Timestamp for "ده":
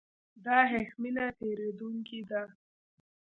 2.29-2.41